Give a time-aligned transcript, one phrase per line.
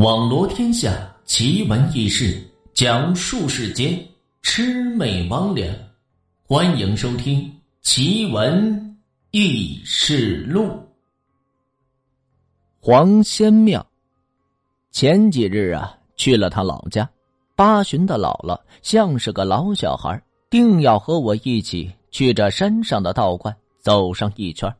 [0.00, 2.42] 网罗天下奇闻异事，
[2.72, 4.02] 讲述世间
[4.42, 5.70] 魑魅魍魉。
[6.42, 7.42] 欢迎收听
[7.82, 8.96] 《奇闻
[9.30, 10.62] 异事录》。
[12.80, 13.86] 黄仙庙，
[14.90, 17.06] 前几日啊，去了他老家，
[17.54, 24.74] 八旬的姥姥像是个老小孩，定要和我一起去这山上的道观走上一圈。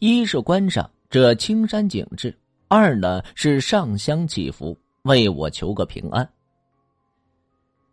[0.00, 2.36] 一是观赏这青山景致。
[2.68, 6.28] 二呢是上香祈福，为我求个平安。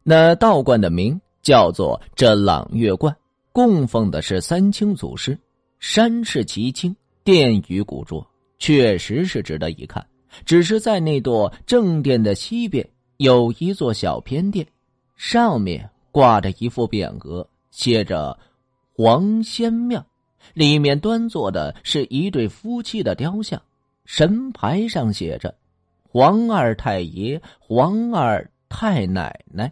[0.04, 3.16] 那道观的名叫做这朗月观，
[3.52, 5.38] 供奉的是三清祖师，
[5.80, 8.26] 山势奇清，殿宇古拙，
[8.58, 10.06] 确实是值得一看。
[10.46, 14.66] 只是在那座正殿的西边有一座小偏殿，
[15.16, 18.36] 上面挂着一副匾额，写着
[18.98, 20.04] “黄仙庙”，
[20.56, 23.62] 里面端坐的是一对夫妻的雕像。
[24.06, 25.54] 神牌上写着
[26.08, 29.72] “黄二太爷、黄二太奶奶”。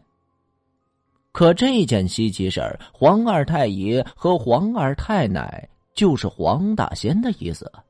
[1.33, 7.83] 可这件稀奇事儿，黄二太爷和黄二太奶就是黄大仙的意思了。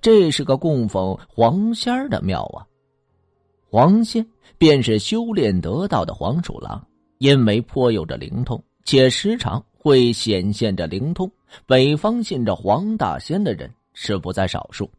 [0.00, 2.66] 这是个供奉黄仙的庙啊。
[3.70, 6.84] 黄仙便是修炼得道的黄鼠狼，
[7.18, 11.30] 因为颇有着灵通，且时常会显现着灵通，
[11.66, 14.90] 北方信着黄大仙的人是不在少数。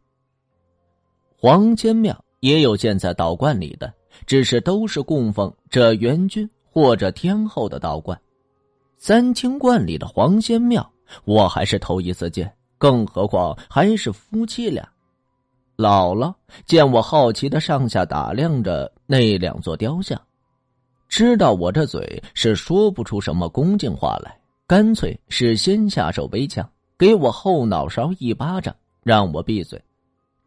[1.42, 3.90] 黄仙庙也有建在道观里的，
[4.26, 8.20] 只是都是供奉这元君或者天后的道观。
[8.98, 10.86] 三清观里的黄仙庙，
[11.24, 14.86] 我还是头一次见，更何况还是夫妻俩。
[15.78, 16.34] 姥姥
[16.66, 20.20] 见我好奇的上下打量着那两座雕像，
[21.08, 29.82] 知道我这嘴是说不出什么恭敬话来，干脆是先下手为强，给我后脑勺一巴掌，让我闭嘴。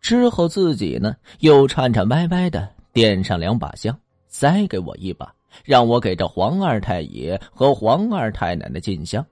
[0.04, 5.34] 之后自己呢，又颤颤巍巍的点上两把香，塞给我一把，
[5.64, 9.26] 让我给这黄二太爷和黄二太奶奶进香。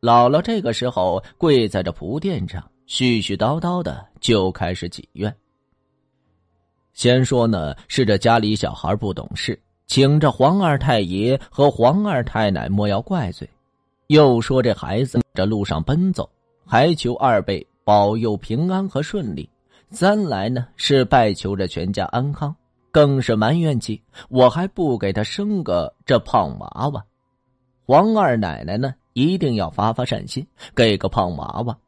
[0.00, 5.32] 姥姥这个时候跪在这蒲垫上，絮絮叨叨的就开始祈愿。
[6.94, 13.46] 先说呢，是这家里小孩不懂事，请这黄二太爷和黄二太奶莫要怪罪；
[14.06, 16.26] 又说这孩子这路上奔走，
[16.64, 19.46] 还求二辈保佑平安和顺利。
[19.90, 22.54] 三来呢是拜求着全家安康，
[22.90, 27.04] 更是埋怨起我还不给他生个这胖娃娃。
[27.86, 31.78] 黄二奶奶呢一定要发发善心，给个胖娃娃。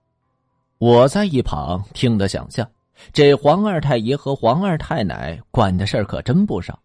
[0.78, 2.66] 我在一旁听得想笑。
[3.12, 6.80] 这黄二太爷和黄二太奶管的事儿可真不少，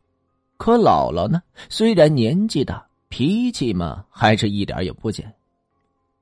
[0.57, 5.31] 可姥姥呢虽然年纪大，脾气嘛还是一点也不减。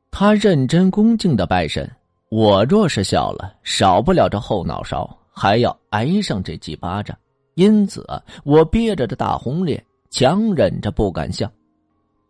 [0.10, 1.90] 她认真恭敬的拜神。
[2.32, 7.18] 我若是笑了，少不了这后脑勺，还要挨上这几巴掌。
[7.56, 8.08] 因此，
[8.46, 11.52] 我憋着这大红脸，强忍着不敢笑。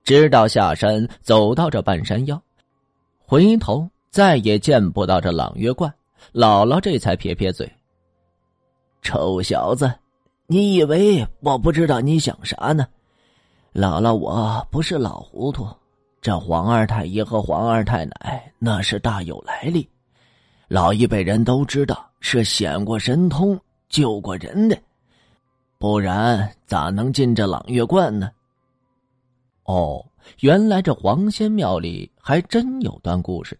[0.03, 2.41] 直到下山走到这半山腰，
[3.19, 5.94] 回头再也见不到这朗月观，
[6.33, 7.72] 姥姥这才撇撇嘴
[9.03, 9.94] ：“臭小子，
[10.47, 12.88] 你以为我不知道你想啥呢？
[13.72, 15.68] 姥姥，我不是老糊涂。”
[16.22, 19.90] 这黄二太爷和黄二太奶那是大有来历，
[20.68, 23.59] 老一辈人都知道是显过神通、
[23.90, 24.78] 救过人的，
[25.80, 28.30] 不然咋能进这朗月观呢？
[29.64, 30.06] 哦，
[30.42, 33.60] 原来这黄仙庙里还真有段故事，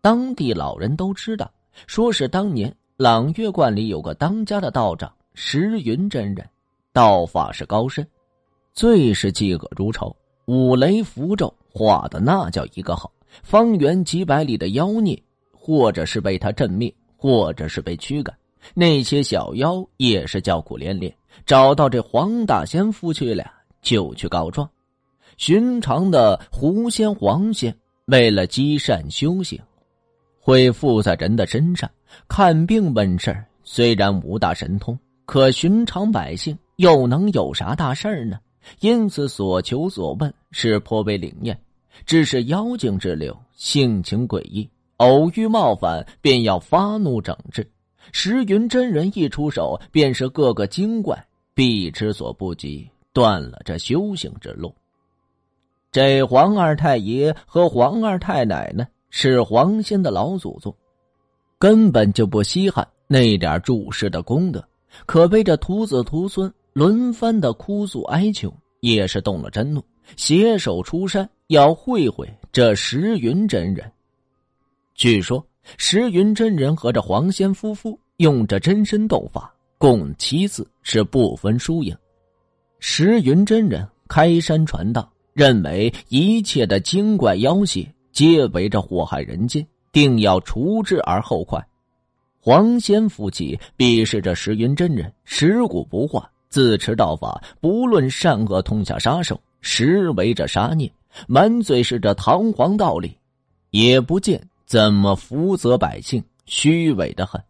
[0.00, 1.48] 当地老人都知道，
[1.86, 6.44] 说是当年朗月观里有个当家的道长石云真人，
[6.92, 8.04] 道法是高深，
[8.74, 10.16] 最是嫉恶如仇，
[10.50, 11.54] 五雷符咒。
[11.72, 13.12] 画的那叫一个好，
[13.44, 15.22] 方圆几百里的妖孽，
[15.52, 18.36] 或者是被他震灭，或者是被驱赶。
[18.74, 21.14] 那些小妖也是叫苦连连，
[21.46, 23.48] 找到这黄大仙夫妻俩
[23.80, 24.68] 就去告状。
[25.36, 27.72] 寻常的狐仙、黄仙，
[28.06, 29.56] 为了积善修行，
[30.40, 31.88] 会附在人的身上
[32.26, 38.40] 看病问事虽然无大神通，可寻常百姓又能有啥大事呢？
[38.80, 41.60] 因此，所求所问是颇为灵验。
[42.06, 47.68] 只是妖精之流，性情诡异，偶遇冒犯便要发怒整治。
[48.12, 54.74] 石云真人一出手，便是各个精怪必之所不及，断了这修行之路。
[55.92, 60.74] 这黄二太爷和黄二太奶呢，是黄仙的老祖宗，
[61.58, 64.64] 根本就不稀罕那点注世的功德，
[65.04, 69.82] 可被这徒子徒孙轮番的哭诉哀求，也是动了真怒。
[70.16, 73.90] 携手出山，要会会这石云真人。
[74.94, 75.46] 据说
[75.76, 81.96] 石云真人和这黄仙夫妇用着真身斗法，共七次，是不分输赢。
[82.80, 91.64] 石云真人开山传道，认为一切的精怪妖邪皆围着祸害人间，定要除之而后快。
[92.40, 100.92] 黄仙夫妻鄙视着石云真人，尸骨不化，自持道法，不论善恶，痛下杀手，实为着杀孽，
[101.26, 103.16] 满嘴是这堂皇道理，
[103.70, 107.40] 也不见怎么福泽百姓，虚伪的很。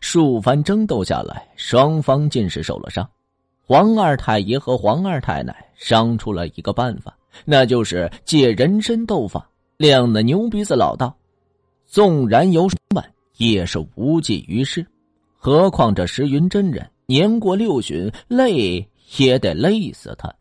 [0.00, 3.08] 数番争斗下来，双方尽是受了伤。
[3.66, 9.48] 黄二太爷和黄二太奶商出了一个办法，那就是借人参斗法。
[9.78, 11.16] 亮的牛鼻子老道，
[11.86, 13.04] 纵然有万。
[13.38, 14.86] 也是无济于事，
[15.34, 20.32] 何况这石云真人年过六旬，累也得累死他。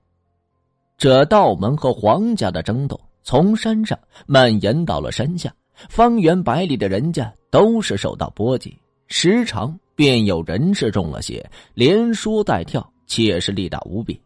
[1.00, 5.52] 这道门和皇家的争斗从山上蔓延到了山下，
[5.90, 8.78] 方圆百里的人家都是受到波及，
[9.08, 11.44] 时常便有人是中了邪，
[11.74, 14.22] 连说带跳，且是力大无比。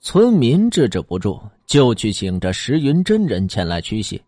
[0.00, 4.18] 村民制止不住，就去请这石云真人前来驱邪。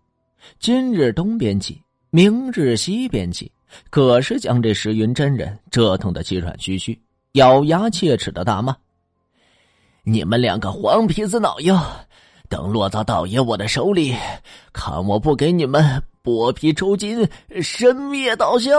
[0.60, 1.80] 今日东边起，
[2.10, 3.50] 明日西边起。
[3.88, 6.98] 可是将这石云真人折腾的气喘吁吁，
[7.38, 8.76] 咬牙切齿的大骂
[10.02, 11.80] ：“你们两个黄皮子脑妖，
[12.48, 14.12] 等落到道爷我的手里，
[14.72, 17.28] 看我不给你们剥皮抽筋，
[17.62, 18.72] 身灭道消！”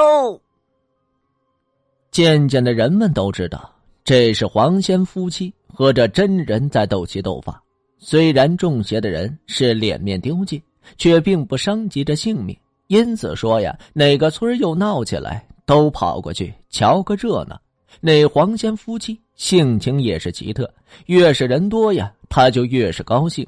[2.12, 3.72] 渐渐的，人们都知道
[4.04, 7.64] 这是黄仙夫妻和这真人在斗气斗法。
[7.98, 10.62] 虽然中邪的人是脸面丢尽，
[10.98, 12.58] 却并不伤及这性命。
[12.88, 17.58] 因此说呀，哪个村又闹起来，都跑过去瞧个热闹。
[18.02, 20.72] 那黄仙夫妻性情也是奇特，
[21.06, 23.46] 越是人多呀，他就越是高兴。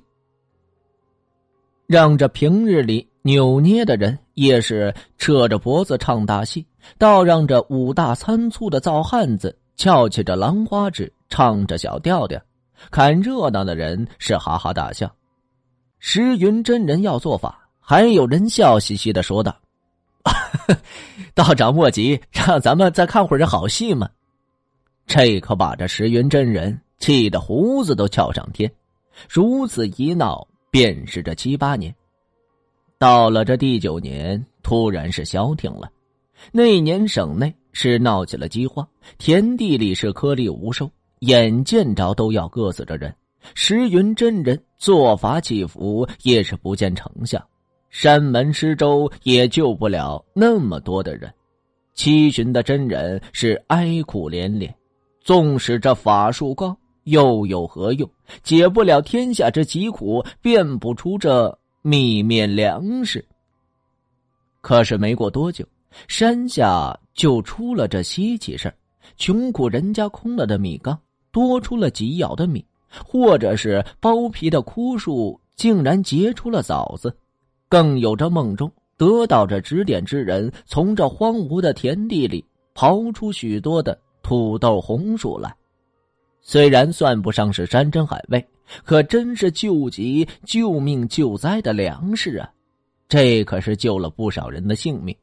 [1.87, 6.65] 让这平日里扭捏的人也是扯着脖子唱大戏，
[6.97, 12.41] 倒让这五大三粗的糙汉子翘起着兰花指唱着小调调，
[12.89, 15.13] 看热闹的人是哈哈大笑。
[15.99, 17.57] 石云真人要做法。
[17.83, 19.53] 还有人笑嘻嘻的说道
[21.35, 24.07] ：“道长莫急，让咱们再看会儿这好戏嘛。”
[25.13, 28.71] 这可把这石云真人气得胡子都翘上天。
[29.27, 31.93] 如此一闹，便是这七八年。
[32.97, 35.91] 到了这第九年，突然是消停了。
[36.53, 38.87] 那年省内是闹起了饥荒，
[39.17, 43.13] 田地里是颗粒无收，眼见着都要饿死这人。
[43.53, 47.45] 石云真人做法祈福，也是不见成效。
[47.89, 51.29] 山门失周也救不了那么多的人，
[51.95, 54.73] 七旬的真人是哀苦连连。
[55.23, 58.09] 纵使这法术高，又有何用？
[58.43, 63.23] 解不了天下之疾苦，变不出这米面粮食。
[64.61, 65.65] 可是没过多久，
[66.07, 68.73] 山下就出了这稀奇事
[69.17, 70.97] 穷苦人家空了的米缸
[71.31, 72.65] 多出了几舀的米，
[73.05, 77.15] 或者是剥皮的枯树竟然结出了枣子。
[77.67, 82.43] 更有着梦中得到这指点之人，从这荒芜的田地里
[82.75, 85.53] 刨出许多的土豆、红薯来。
[86.41, 88.45] 虽然算不上是山珍海味，
[88.83, 92.51] 可真是救急、救命、救灾的粮食啊！
[93.07, 95.15] 这可是救了不少人的性命。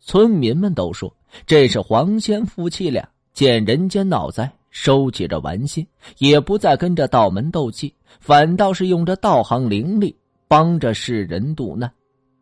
[0.00, 1.14] 村民们都说，
[1.46, 5.86] 这是黄仙夫妻俩见人间闹灾，收起这玩心，
[6.18, 10.16] 也不再跟着道门斗气，反倒是用这道行灵力。
[10.50, 11.92] 帮着世人渡难，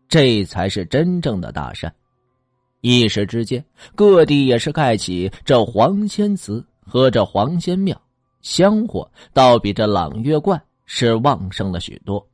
[0.08, 1.92] 这才是真正的大善。
[2.80, 3.64] 一时之间，
[3.94, 8.00] 各地也是盖起这黄仙祠和这黄仙庙，
[8.42, 12.26] 香火倒比这朗月观是旺盛了许多。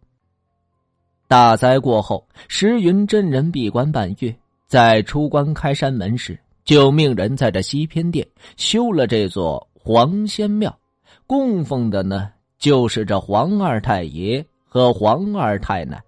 [1.26, 4.34] 大灾过后，石云真人闭关半月，
[4.66, 10.78] 在出关开山门时，就命人在这西偏殿修了这座黄仙庙，
[11.26, 14.44] 供奉的呢就是这黄二太爷。
[14.74, 16.02] 和黄二太奶，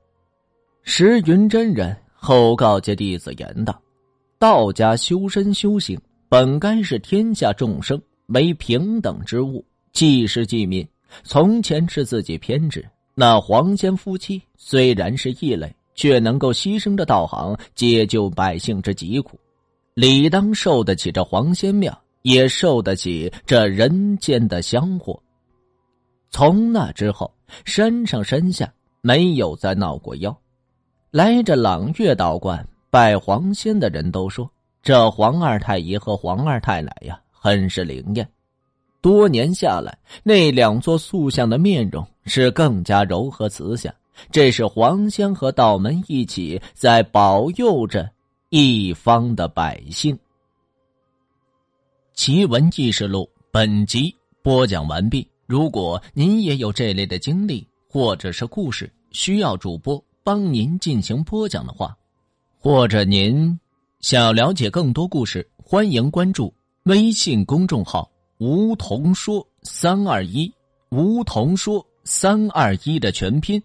[0.85, 3.79] 石云真人后告诫弟子言道
[4.45, 5.99] ：“道家修身修行，
[6.29, 10.87] 本该是天下众生为平等之物，济世济民。
[11.23, 19.41] 从前是自己偏执，那黄仙夫妻虽然是异类，却能够牺牲着道行，解救百姓之疾苦，
[19.95, 25.19] 理当受得起这黄仙庙，也受得起这人间的香火。”
[26.29, 27.33] 从那之后，
[27.65, 28.71] 山上山下
[29.01, 30.39] 没有再闹过妖。
[31.11, 32.63] 来这朗月道观
[32.95, 34.49] 拜黄仙的人都说，
[34.81, 38.25] 这黄二太爷和黄二太奶呀，很是灵验。
[39.01, 43.93] 多年下来，那两座塑像的面容是更加柔和慈祥。
[44.31, 48.09] 这是黄仙和道门一起在保佑着
[48.51, 50.17] 一方的百姓。
[52.13, 55.29] 奇闻记事录本集播讲完毕。
[55.47, 61.93] 如果您也有这类的经历或者是故事，需要主播帮您进行播讲的话，
[62.65, 63.61] 或者您
[64.01, 66.51] 想要了解更多故事，欢迎关注
[66.85, 70.51] 微信公众号“梧桐说三二一”，
[70.89, 73.63] 梧桐说三二一的全拼。